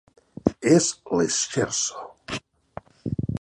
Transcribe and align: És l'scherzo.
És 0.71 0.87
l'scherzo. 1.17 2.07